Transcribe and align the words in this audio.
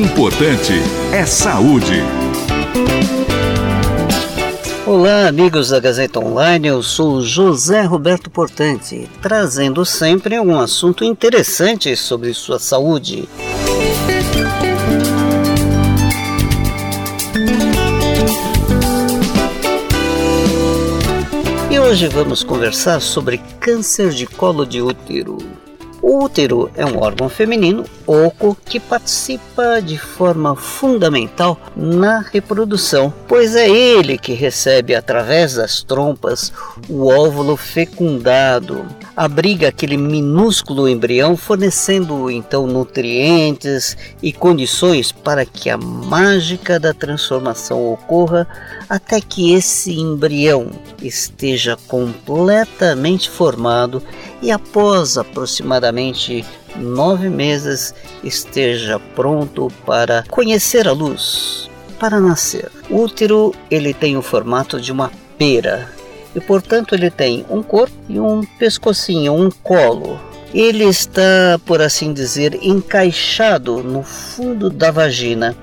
Importante 0.00 0.72
é 1.12 1.26
saúde. 1.26 2.02
Olá, 4.86 5.28
amigos 5.28 5.68
da 5.68 5.78
Gazeta 5.78 6.18
Online, 6.18 6.68
eu 6.68 6.82
sou 6.82 7.20
José 7.20 7.82
Roberto 7.82 8.30
Portante, 8.30 9.06
trazendo 9.20 9.84
sempre 9.84 10.40
um 10.40 10.58
assunto 10.58 11.04
interessante 11.04 11.94
sobre 11.96 12.32
sua 12.32 12.58
saúde. 12.58 13.28
E 21.70 21.78
hoje 21.78 22.08
vamos 22.08 22.42
conversar 22.42 23.02
sobre 23.02 23.36
câncer 23.60 24.08
de 24.12 24.26
colo 24.26 24.64
de 24.64 24.80
útero. 24.80 25.59
O 26.02 26.24
útero 26.24 26.70
é 26.74 26.84
um 26.84 26.98
órgão 26.98 27.28
feminino 27.28 27.84
oco 28.06 28.56
que 28.64 28.80
participa 28.80 29.80
de 29.80 29.98
forma 29.98 30.56
fundamental 30.56 31.60
na 31.76 32.20
reprodução, 32.20 33.12
pois 33.28 33.54
é 33.54 33.68
ele 33.68 34.16
que 34.18 34.32
recebe 34.32 34.94
através 34.94 35.54
das 35.54 35.82
trompas 35.82 36.52
o 36.88 37.06
óvulo 37.06 37.56
fecundado. 37.56 38.84
Abriga 39.14 39.68
aquele 39.68 39.96
minúsculo 39.98 40.88
embrião, 40.88 41.36
fornecendo 41.36 42.30
então 42.30 42.66
nutrientes 42.66 43.96
e 44.22 44.32
condições 44.32 45.12
para 45.12 45.44
que 45.44 45.68
a 45.68 45.76
mágica 45.76 46.80
da 46.80 46.94
transformação 46.94 47.92
ocorra 47.92 48.48
até 48.88 49.20
que 49.20 49.52
esse 49.52 49.92
embrião 49.92 50.70
esteja 51.02 51.76
completamente 51.86 53.28
formado 53.28 54.02
e 54.42 54.50
após 54.50 55.18
aproximadamente 55.18 55.89
nove 56.76 57.28
meses 57.28 57.94
esteja 58.22 59.00
pronto 59.14 59.72
para 59.84 60.24
conhecer 60.28 60.86
a 60.86 60.92
luz, 60.92 61.70
para 61.98 62.20
nascer. 62.20 62.70
O 62.88 63.02
útero 63.02 63.54
ele 63.70 63.92
tem 63.92 64.16
o 64.16 64.22
formato 64.22 64.80
de 64.80 64.92
uma 64.92 65.10
pera 65.38 65.88
e 66.34 66.40
portanto 66.40 66.94
ele 66.94 67.10
tem 67.10 67.44
um 67.50 67.62
corpo 67.62 67.94
e 68.08 68.20
um 68.20 68.42
pescocinho, 68.58 69.34
um 69.34 69.50
colo. 69.50 70.18
Ele 70.52 70.84
está, 70.84 71.60
por 71.64 71.80
assim 71.80 72.12
dizer, 72.12 72.58
encaixado 72.60 73.82
no 73.82 74.02
fundo 74.02 74.68
da 74.68 74.90
vagina. 74.90 75.56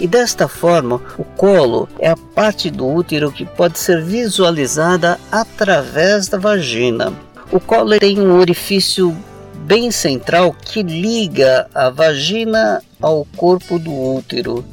E 0.00 0.06
desta 0.08 0.48
forma, 0.48 1.00
o 1.16 1.22
colo 1.22 1.88
é 2.00 2.08
a 2.08 2.16
parte 2.16 2.68
do 2.70 2.88
útero 2.88 3.30
que 3.30 3.44
pode 3.44 3.78
ser 3.78 4.02
visualizada 4.02 5.18
através 5.30 6.26
da 6.26 6.38
vagina. 6.38 7.12
O 7.52 7.60
colo 7.60 7.96
tem 8.00 8.20
um 8.20 8.36
orifício 8.38 9.16
bem 9.64 9.90
central 9.90 10.54
que 10.54 10.82
liga 10.82 11.68
a 11.74 11.90
vagina 11.90 12.82
ao 13.00 13.26
corpo 13.36 13.78
do 13.78 13.92
útero. 13.92 14.64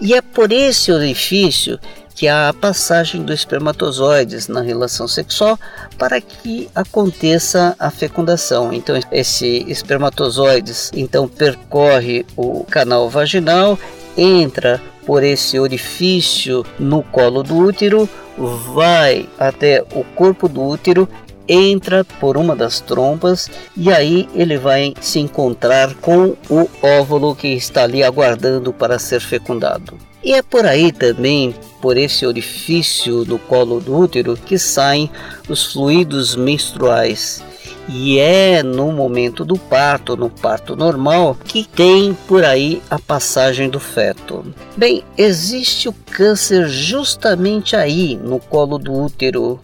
E 0.00 0.14
é 0.14 0.20
por 0.20 0.50
esse 0.52 0.90
orifício 0.90 1.78
que 2.14 2.28
há 2.28 2.48
a 2.48 2.54
passagem 2.54 3.22
dos 3.22 3.40
espermatozoides 3.40 4.48
na 4.48 4.60
relação 4.60 5.08
sexual 5.08 5.58
para 5.98 6.20
que 6.20 6.68
aconteça 6.74 7.74
a 7.78 7.90
fecundação. 7.90 8.72
Então 8.72 8.98
esse 9.10 9.64
espermatozoides 9.68 10.90
então 10.94 11.28
percorre 11.28 12.26
o 12.36 12.64
canal 12.64 13.08
vaginal, 13.08 13.78
entra 14.16 14.80
por 15.06 15.22
esse 15.22 15.58
orifício 15.58 16.64
no 16.78 17.02
colo 17.02 17.42
do 17.42 17.56
útero, 17.56 18.08
vai 18.36 19.28
até 19.38 19.82
o 19.94 20.04
corpo 20.14 20.48
do 20.48 20.62
útero 20.62 21.08
entra 21.52 22.04
por 22.04 22.36
uma 22.36 22.56
das 22.56 22.80
trompas 22.80 23.50
e 23.76 23.92
aí 23.92 24.28
ele 24.34 24.56
vai 24.56 24.94
se 25.00 25.18
encontrar 25.18 25.94
com 25.96 26.36
o 26.48 26.68
óvulo 26.82 27.34
que 27.34 27.48
está 27.48 27.82
ali 27.82 28.02
aguardando 28.02 28.72
para 28.72 28.98
ser 28.98 29.20
fecundado. 29.20 29.96
E 30.24 30.32
é 30.34 30.40
por 30.40 30.64
aí 30.64 30.92
também, 30.92 31.52
por 31.80 31.96
esse 31.96 32.24
orifício 32.24 33.24
no 33.24 33.38
colo 33.40 33.80
do 33.80 33.96
útero, 33.96 34.36
que 34.36 34.56
saem 34.56 35.10
os 35.48 35.72
fluidos 35.72 36.36
menstruais. 36.36 37.42
E 37.88 38.18
é 38.18 38.62
no 38.62 38.92
momento 38.92 39.44
do 39.44 39.58
parto, 39.58 40.16
no 40.16 40.30
parto 40.30 40.76
normal, 40.76 41.36
que 41.44 41.64
tem 41.64 42.16
por 42.28 42.44
aí 42.44 42.80
a 42.88 42.98
passagem 42.98 43.68
do 43.68 43.80
feto. 43.80 44.44
Bem, 44.76 45.02
existe 45.18 45.88
o 45.88 45.92
câncer 45.92 46.68
justamente 46.68 47.74
aí 47.74 48.14
no 48.14 48.38
colo 48.38 48.78
do 48.78 48.92
útero, 48.92 49.60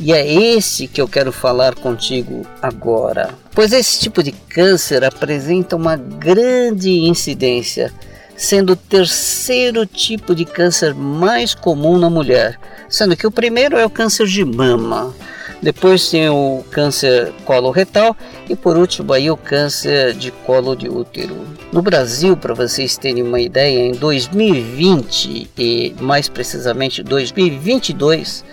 e 0.00 0.12
é 0.12 0.26
esse 0.32 0.86
que 0.86 1.00
eu 1.00 1.08
quero 1.08 1.32
falar 1.32 1.74
contigo 1.74 2.46
agora. 2.60 3.30
Pois 3.54 3.72
esse 3.72 4.00
tipo 4.00 4.22
de 4.22 4.32
câncer 4.32 5.04
apresenta 5.04 5.76
uma 5.76 5.96
grande 5.96 6.90
incidência, 6.90 7.92
sendo 8.36 8.72
o 8.72 8.76
terceiro 8.76 9.86
tipo 9.86 10.34
de 10.34 10.44
câncer 10.44 10.94
mais 10.94 11.54
comum 11.54 11.98
na 11.98 12.10
mulher, 12.10 12.58
sendo 12.88 13.16
que 13.16 13.26
o 13.26 13.30
primeiro 13.30 13.76
é 13.76 13.84
o 13.84 13.90
câncer 13.90 14.26
de 14.26 14.44
mama. 14.44 15.14
Depois 15.62 16.10
tem 16.10 16.28
o 16.28 16.64
câncer 16.72 17.32
coloretal 17.44 18.16
e 18.50 18.56
por 18.56 18.76
último 18.76 19.12
aí 19.12 19.30
o 19.30 19.36
câncer 19.36 20.12
de 20.12 20.32
colo 20.32 20.74
de 20.74 20.88
útero. 20.88 21.46
No 21.72 21.80
Brasil, 21.80 22.36
para 22.36 22.52
vocês 22.52 22.96
terem 22.96 23.22
uma 23.22 23.40
ideia, 23.40 23.78
em 23.78 23.92
2020 23.92 25.50
e 25.56 25.94
mais 26.00 26.28
precisamente 26.28 27.00
2022, 27.04 28.44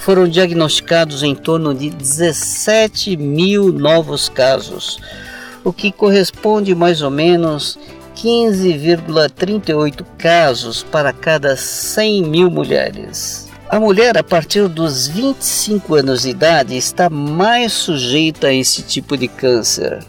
foram 0.00 0.26
diagnosticados 0.26 1.22
em 1.22 1.34
torno 1.34 1.74
de 1.74 1.90
17 1.90 3.16
mil 3.18 3.70
novos 3.70 4.28
casos, 4.30 4.98
o 5.62 5.72
que 5.72 5.92
corresponde 5.92 6.74
mais 6.74 7.02
ou 7.02 7.10
menos 7.10 7.78
15,38 8.16 10.04
casos 10.16 10.82
para 10.82 11.12
cada 11.12 11.54
100 11.54 12.22
mil 12.24 12.50
mulheres. 12.50 13.48
A 13.68 13.78
mulher 13.78 14.16
a 14.16 14.24
partir 14.24 14.66
dos 14.68 15.06
25 15.06 15.94
anos 15.94 16.22
de 16.22 16.30
idade 16.30 16.76
está 16.76 17.10
mais 17.10 17.72
sujeita 17.72 18.48
a 18.48 18.54
esse 18.54 18.82
tipo 18.82 19.18
de 19.18 19.28
câncer, 19.28 20.02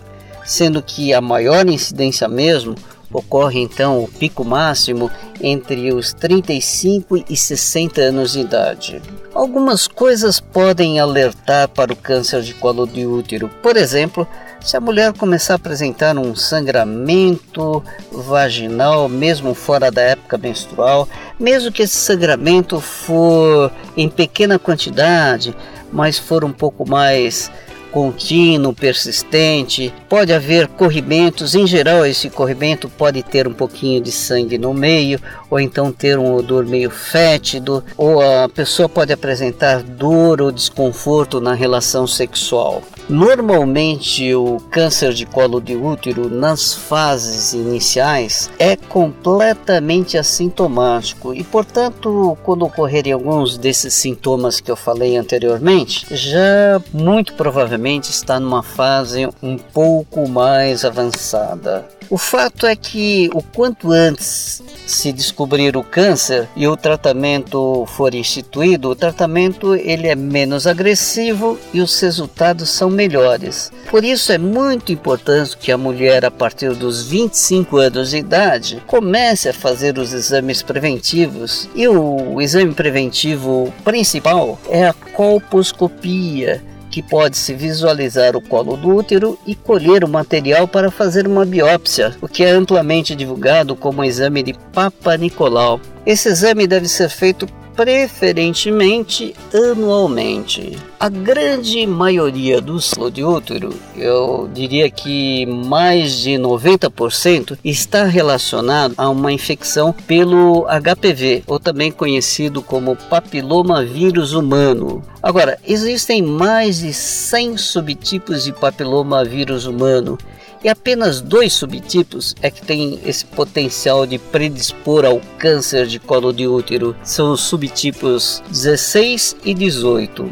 sendo 0.46 0.82
que 0.82 1.14
a 1.14 1.20
maior 1.22 1.68
incidência 1.68 2.28
mesmo 2.30 2.76
Ocorre 3.14 3.60
então 3.60 4.04
o 4.04 4.08
pico 4.08 4.44
máximo 4.46 5.12
entre 5.42 5.92
os 5.92 6.14
35 6.14 7.26
e 7.30 7.36
60 7.36 8.02
anos 8.02 8.34
de 8.34 8.40
idade. 8.40 9.02
Algumas 9.34 9.88
coisas 9.88 10.40
podem 10.40 11.00
alertar 11.00 11.68
para 11.70 11.92
o 11.92 11.96
câncer 11.96 12.42
de 12.42 12.54
colo 12.54 12.86
de 12.86 13.06
útero. 13.06 13.50
Por 13.62 13.76
exemplo, 13.76 14.28
se 14.62 14.78
a 14.78 14.80
mulher 14.80 15.14
começar 15.14 15.54
a 15.54 15.56
apresentar 15.56 16.18
um 16.18 16.36
sangramento 16.36 17.84
vaginal, 18.12 19.10
mesmo 19.10 19.54
fora 19.54 19.90
da 19.90 20.02
época 20.02 20.38
menstrual, 20.38 21.08
mesmo 21.40 21.72
que 21.72 21.82
esse 21.82 21.96
sangramento 21.96 22.80
for 22.80 23.72
em 23.98 24.08
pequena 24.08 24.60
quantidade, 24.60 25.56
mas 25.92 26.20
for 26.20 26.46
um 26.46 26.52
pouco 26.52 26.88
mais 26.88 27.52
contínuo, 27.92 28.74
persistente, 28.74 29.94
pode 30.08 30.32
haver 30.32 30.68
corrimentos, 30.68 31.54
em 31.54 31.68
geral 31.68 32.06
esse 32.06 32.30
corrimento 32.30 32.90
pode 32.90 33.22
ter 33.22 33.48
um 33.48 33.54
pouquinho 33.54 34.02
de 34.02 34.12
sangue 34.12 34.58
no 34.58 34.74
meio, 34.74 35.20
ou 35.50 35.60
então 35.60 35.92
ter 35.92 36.18
um 36.18 36.34
odor 36.34 36.66
meio 36.66 36.90
fétido, 36.90 37.84
ou 37.98 38.22
a 38.22 38.48
pessoa 38.48 38.88
pode 38.88 39.12
apresentar 39.12 39.84
dor 39.84 40.42
ou 40.42 40.52
desconforto 40.52 41.42
na 41.42 41.54
relação 41.54 42.08
sexual. 42.08 42.82
Normalmente 43.10 44.34
o 44.34 44.58
câncer 44.70 45.14
de 45.14 45.26
colo 45.26 45.60
de 45.60 45.76
útero 45.76 46.30
nas 46.30 46.74
fases 46.74 47.54
iniciais 47.54 48.50
é 48.58 48.76
completamente 48.76 50.18
assintomático 50.18 51.34
e, 51.34 51.44
portanto, 51.44 52.38
quando 52.44 52.66
ocorrerem 52.66 53.14
alguns 53.14 53.58
desses 53.58 53.94
sintomas 53.94 54.60
que 54.60 54.72
eu 54.72 54.76
falei 54.76 55.18
anteriormente, 55.18 56.06
já 56.12 56.82
muito 56.94 57.34
provavelmente 57.34 58.10
está 58.10 58.40
numa 58.40 58.64
fase 58.64 59.28
um 59.42 59.58
pouco 59.58 60.28
mais 60.28 60.86
avançada. 60.86 61.88
O 62.12 62.18
fato 62.18 62.68
é 62.68 62.76
que 62.76 63.30
o 63.34 63.42
quanto 63.42 63.90
antes 63.90 64.62
se 64.86 65.14
descobrir 65.14 65.78
o 65.78 65.84
câncer 65.84 66.50
e 66.58 66.68
o 66.68 66.76
tratamento 66.76 67.86
for 67.88 68.14
instituído, 68.14 68.90
o 68.90 68.96
tratamento 68.96 69.74
ele 69.74 70.10
é 70.10 70.16
menos 70.16 70.68
agressivo 70.68 71.58
e 71.74 71.80
os 71.80 71.98
resultados 72.02 72.70
são 72.70 72.90
melhores. 72.90 73.72
Por 73.90 74.04
isso 74.04 74.34
é 74.34 74.38
muito 74.38 74.92
importante 74.92 75.56
que 75.56 75.72
a 75.72 75.78
mulher 75.78 76.26
a 76.26 76.30
partir 76.30 76.74
dos 76.74 77.02
25 77.08 77.78
anos 77.78 78.10
de 78.10 78.18
idade 78.18 78.84
comece 78.86 79.48
a 79.48 79.54
fazer 79.54 79.98
os 79.98 80.12
exames 80.12 80.62
preventivos. 80.62 81.70
E 81.74 81.88
o 81.88 82.42
exame 82.42 82.74
preventivo 82.74 83.74
principal 83.86 84.60
é 84.70 84.86
a 84.86 84.94
colposcopia, 84.94 86.62
que 86.92 87.02
pode-se 87.02 87.54
visualizar 87.54 88.36
o 88.36 88.42
colo 88.42 88.76
do 88.76 88.94
útero 88.94 89.40
e 89.48 89.56
colher 89.56 90.04
o 90.04 90.10
material 90.10 90.68
para 90.68 90.92
fazer 90.92 91.26
uma 91.26 91.46
biópsia, 91.46 92.16
o 92.22 92.28
que 92.28 92.44
é 92.44 92.52
amplamente 92.52 93.16
divulgado 93.16 93.76
como 93.76 94.04
exame 94.04 94.44
de 94.44 94.54
Papa 94.74 95.16
Nicolau. 95.16 95.80
Esse 96.06 96.28
exame 96.28 96.68
deve 96.68 96.88
ser 96.88 97.10
feito 97.10 97.48
preferentemente 97.76 99.34
anualmente. 99.54 100.78
A 101.00 101.10
grande 101.10 101.86
maioria 101.88 102.62
dos 102.62 102.94
de 103.12 103.24
útero, 103.24 103.74
eu 103.96 104.50
diria 104.54 104.90
que 104.90 105.46
mais 105.46 106.20
de 106.20 106.32
90%, 106.32 107.58
está 107.64 108.04
relacionado 108.04 108.94
a 108.98 109.10
uma 109.10 109.32
infecção 109.32 109.94
pelo 110.06 110.66
HPV, 110.68 111.44
ou 111.48 111.60
também 111.60 111.92
conhecido 111.92 112.62
como 112.62 112.96
papiloma 112.96 113.84
vírus 113.84 114.34
humano. 114.34 115.02
Agora, 115.24 115.58
existem 115.68 116.22
mais 116.22 116.80
de 116.80 116.94
100 116.94 117.58
subtipos 117.58 118.44
de 118.44 118.54
papiloma 118.54 119.24
vírus 119.24 119.66
humano 119.66 120.18
e 120.64 120.70
apenas 120.70 121.22
dois 121.22 121.54
subtipos 121.54 122.36
é 122.42 122.52
que 122.52 122.62
têm 122.62 123.00
esse 123.06 123.26
potencial 123.26 124.06
de 124.06 124.18
predispor 124.18 125.06
ao 125.06 125.22
câncer 125.38 125.88
de 125.88 126.00
colo 126.00 126.32
de 126.32 126.48
útero. 126.48 126.96
São 127.04 127.32
os 127.32 127.42
subtipos 127.42 128.44
16 128.50 129.38
e 129.44 129.54
18. 129.54 130.32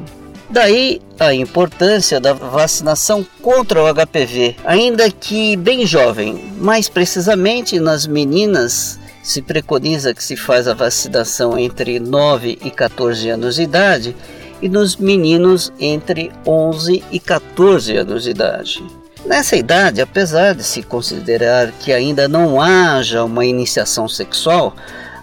Daí 0.49 0.99
a 1.19 1.33
importância 1.33 2.19
da 2.19 2.33
vacinação 2.33 3.25
contra 3.41 3.83
o 3.83 3.93
HPV, 3.93 4.55
ainda 4.63 5.11
que 5.11 5.55
bem 5.55 5.85
jovem, 5.85 6.43
mais 6.59 6.89
precisamente 6.89 7.79
nas 7.79 8.07
meninas 8.07 8.99
se 9.21 9.41
preconiza 9.43 10.13
que 10.13 10.23
se 10.23 10.35
faz 10.35 10.67
a 10.67 10.73
vacinação 10.73 11.57
entre 11.57 11.99
9 11.99 12.57
e 12.63 12.71
14 12.71 13.29
anos 13.29 13.55
de 13.55 13.61
idade 13.61 14.15
e 14.59 14.67
nos 14.67 14.95
meninos 14.95 15.71
entre 15.79 16.31
11 16.47 17.03
e 17.11 17.19
14 17.19 17.95
anos 17.95 18.23
de 18.23 18.31
idade. 18.31 18.98
Nessa 19.25 19.55
idade, 19.55 20.01
apesar 20.01 20.55
de 20.55 20.63
se 20.63 20.81
considerar 20.81 21.71
que 21.73 21.91
ainda 21.91 22.27
não 22.27 22.59
haja 22.59 23.23
uma 23.23 23.45
iniciação 23.45 24.07
sexual, 24.07 24.75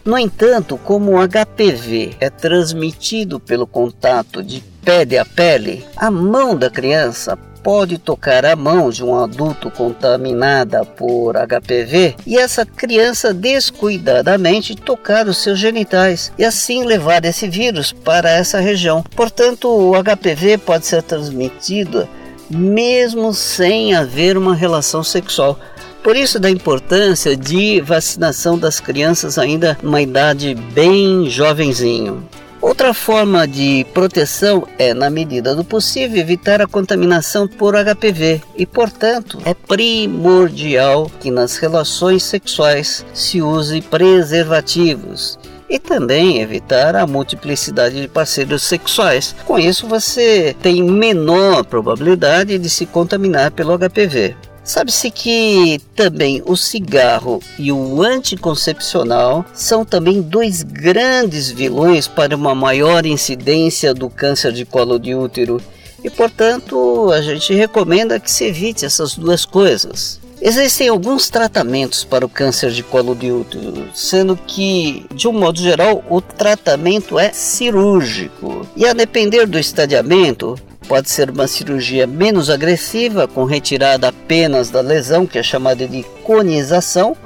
no 0.05 0.17
entanto, 0.17 0.79
como 0.79 1.13
o 1.13 1.29
HPV 1.29 2.17
é 2.21 2.31
transmitido 2.31 3.41
pelo 3.41 3.67
contato 3.67 4.43
de 4.43 4.61
pele 4.85 5.19
a 5.19 5.25
pele, 5.25 5.85
a 5.97 6.13
mão 6.13 6.55
da 6.55 6.71
criança 6.71 7.37
pode 7.67 7.99
tocar 7.99 8.47
a 8.47 8.55
mão 8.55 8.91
de 8.91 9.03
um 9.03 9.19
adulto 9.19 9.69
contaminada 9.73 10.85
por 10.85 11.35
HPV 11.35 12.15
e 12.25 12.39
essa 12.39 12.65
criança 12.65 13.35
descuidadamente 13.35 14.77
tocar 14.77 15.27
os 15.27 15.39
seus 15.39 15.59
genitais 15.59 16.31
e 16.39 16.45
assim 16.45 16.85
levar 16.85 17.25
esse 17.25 17.49
vírus 17.49 17.91
para 17.91 18.31
essa 18.31 18.61
região. 18.61 19.03
Portanto, 19.17 19.69
o 19.69 19.95
HPV 20.01 20.59
pode 20.59 20.87
ser 20.87 21.03
transmitido 21.03 22.09
mesmo 22.51 23.33
sem 23.35 23.95
haver 23.95 24.37
uma 24.37 24.55
relação 24.55 25.03
sexual. 25.03 25.59
Por 26.03 26.17
isso 26.17 26.39
da 26.39 26.51
importância 26.51 27.37
de 27.37 27.81
vacinação 27.81 28.57
das 28.59 28.79
crianças 28.79 29.39
ainda 29.39 29.77
numa 29.83 30.01
idade 30.01 30.55
bem 30.55 31.29
jovenzinho. 31.29 32.29
Outra 32.61 32.95
forma 32.95 33.47
de 33.47 33.87
proteção 33.93 34.67
é, 34.79 34.95
na 34.95 35.11
medida 35.11 35.55
do 35.55 35.63
possível, 35.63 36.19
evitar 36.19 36.61
a 36.61 36.67
contaminação 36.67 37.47
por 37.47 37.75
HPV 37.75 38.41
e, 38.57 38.65
portanto, 38.67 39.39
é 39.45 39.55
primordial 39.55 41.11
que 41.21 41.31
nas 41.31 41.59
relações 41.59 42.23
sexuais 42.23 43.05
se 43.13 43.43
use 43.43 43.81
preservativos 43.83 45.39
e 45.69 45.79
também 45.79 46.41
evitar 46.41 46.95
a 46.95 47.07
multiplicidade 47.07 48.01
de 48.01 48.09
parceiros 48.09 48.63
sexuais. 48.63 49.35
Com 49.45 49.59
isso, 49.59 49.87
você 49.87 50.55
tem 50.63 50.83
menor 50.83 51.65
probabilidade 51.65 52.59
de 52.59 52.71
se 52.71 52.87
contaminar 52.87 53.51
pelo 53.51 53.77
HPV. 53.77 54.37
Sabe-se 54.67 55.13
que 55.13 55.81
também 55.95 56.43
o 56.45 56.57
cigarro 56.57 57.41
e 57.57 57.71
o 57.71 58.03
anticoncepcional 58.03 59.45
são 59.55 59.85
também 59.85 60.21
dois 60.21 60.65
grandes 60.65 61.49
vilões 61.49 62.09
para 62.09 62.35
uma 62.35 62.53
maior 62.53 63.07
incidência 63.07 63.95
do 63.95 64.11
câncer 64.11 64.51
de 64.51 64.65
colo 64.65 64.99
de 64.99 65.15
útero 65.15 65.63
e, 66.03 66.11
portanto, 66.11 67.11
a 67.13 67.23
gente 67.23 67.55
recomenda 67.55 68.19
que 68.19 68.31
se 68.31 68.45
evite 68.45 68.85
essas 68.85 69.15
duas 69.15 69.45
coisas. 69.45 70.21
Existem 70.49 70.87
alguns 70.89 71.29
tratamentos 71.29 72.05
para 72.05 72.25
o 72.25 72.29
câncer 72.29 72.71
de 72.71 72.81
colo 72.81 73.17
de 73.17 73.33
útero, 73.33 73.89
sendo 73.93 74.37
que, 74.37 75.05
de 75.13 75.27
um 75.27 75.33
modo 75.33 75.59
geral, 75.59 76.05
o 76.09 76.21
tratamento 76.21 77.19
é 77.19 77.33
cirúrgico. 77.33 78.65
E 78.77 78.87
a 78.87 78.93
depender 78.93 79.45
do 79.49 79.59
estadiamento, 79.59 80.55
pode 80.87 81.11
ser 81.11 81.31
uma 81.31 81.49
cirurgia 81.49 82.07
menos 82.07 82.49
agressiva, 82.49 83.27
com 83.27 83.43
retirada 83.43 84.07
apenas 84.07 84.71
da 84.71 84.81
lesão, 84.81 85.27
que 85.27 85.37
é 85.37 85.43
chamada 85.43 85.85
de 85.89 86.05
conização, 86.23 87.17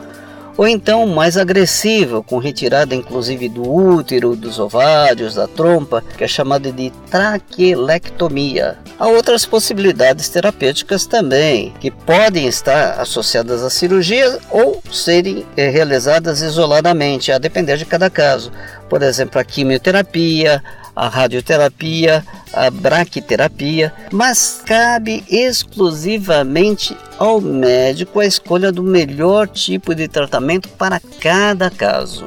ou 0.61 0.69
então 0.69 1.07
mais 1.07 1.39
agressiva, 1.39 2.23
com 2.23 2.37
retirada 2.37 2.95
inclusive 2.95 3.49
do 3.49 3.63
útero, 3.63 4.37
dos 4.37 4.59
ovários, 4.59 5.37
da 5.37 5.49
trompa, 5.49 6.05
que 6.19 6.23
é 6.23 6.29
chamada 6.29 6.71
de 6.71 6.91
traquelectomia. 7.11 8.77
Há 8.99 9.09
outras 9.09 9.47
possibilidades 9.47 10.29
terapêuticas 10.29 11.07
também, 11.07 11.73
que 11.81 11.91
podem 11.91 12.47
estar 12.47 13.01
associadas 13.01 13.63
à 13.63 13.71
cirurgia 13.71 14.39
ou 14.51 14.83
serem 14.93 15.47
eh, 15.57 15.71
realizadas 15.71 16.43
isoladamente, 16.43 17.33
a 17.33 17.39
depender 17.39 17.79
de 17.79 17.87
cada 17.87 18.11
caso. 18.11 18.53
Por 18.87 19.03
exemplo, 19.03 19.41
a 19.41 19.45
quimioterapia, 19.45 20.63
a 21.01 21.09
radioterapia, 21.09 22.23
a 22.53 22.71
braquiterapia, 22.71 23.91
mas 24.13 24.61
cabe 24.67 25.25
exclusivamente 25.31 26.95
ao 27.19 27.41
médico 27.41 28.21
a 28.21 28.27
escolha 28.27 28.71
do 28.71 28.83
melhor 28.83 29.49
tipo 29.49 29.95
de 29.95 30.07
tratamento 30.07 30.69
para 30.69 31.01
cada 31.19 31.71
caso. 31.71 32.27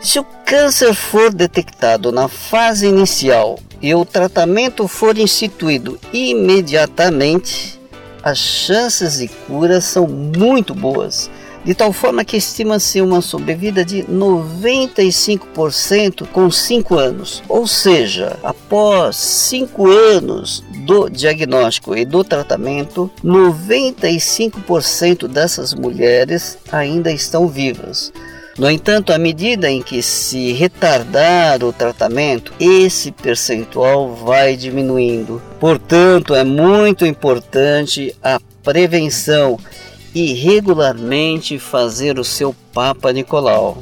Se 0.00 0.20
o 0.20 0.24
câncer 0.46 0.94
for 0.94 1.34
detectado 1.34 2.12
na 2.12 2.28
fase 2.28 2.86
inicial 2.86 3.58
e 3.80 3.92
o 3.92 4.04
tratamento 4.04 4.86
for 4.86 5.18
instituído 5.18 5.98
imediatamente, 6.12 7.80
as 8.22 8.38
chances 8.38 9.18
de 9.18 9.26
cura 9.26 9.80
são 9.80 10.06
muito 10.06 10.76
boas 10.76 11.28
de 11.64 11.74
tal 11.74 11.92
forma 11.92 12.24
que 12.24 12.36
estima-se 12.36 13.00
uma 13.00 13.20
sobrevida 13.20 13.84
de 13.84 14.04
95% 14.04 16.26
com 16.28 16.48
5 16.50 16.98
anos. 16.98 17.42
Ou 17.48 17.64
seja, 17.66 18.38
após 18.42 19.16
5 19.16 19.88
anos 19.88 20.64
do 20.84 21.08
diagnóstico 21.08 21.96
e 21.96 22.04
do 22.04 22.22
tratamento, 22.24 23.08
95% 23.24 25.28
dessas 25.28 25.72
mulheres 25.74 26.58
ainda 26.70 27.10
estão 27.12 27.46
vivas. 27.46 28.12
No 28.58 28.70
entanto, 28.70 29.14
à 29.14 29.18
medida 29.18 29.70
em 29.70 29.80
que 29.80 30.02
se 30.02 30.52
retardar 30.52 31.64
o 31.64 31.72
tratamento, 31.72 32.52
esse 32.60 33.10
percentual 33.10 34.14
vai 34.14 34.56
diminuindo. 34.56 35.40
Portanto, 35.58 36.34
é 36.34 36.44
muito 36.44 37.06
importante 37.06 38.14
a 38.22 38.38
prevenção 38.62 39.58
e 40.14 40.32
regularmente 40.32 41.58
fazer 41.58 42.18
o 42.18 42.24
seu 42.24 42.54
Papa 42.72 43.12
Nicolau. 43.12 43.78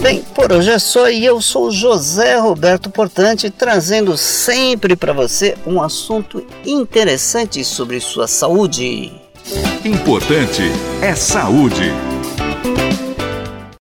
Bem, 0.00 0.22
por 0.34 0.52
hoje 0.52 0.70
é 0.70 0.78
só 0.78 1.10
e 1.10 1.24
eu 1.24 1.40
sou 1.40 1.70
José 1.70 2.36
Roberto 2.38 2.88
Portante, 2.88 3.50
trazendo 3.50 4.16
sempre 4.16 4.96
para 4.96 5.12
você 5.12 5.54
um 5.66 5.82
assunto 5.82 6.46
interessante 6.64 7.62
sobre 7.64 8.00
sua 8.00 8.26
saúde. 8.26 9.12
Importante 9.84 10.62
é 11.02 11.14
saúde. 11.14 11.92